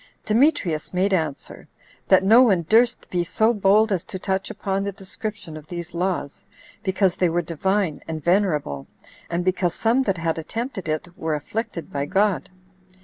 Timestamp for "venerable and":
8.23-9.45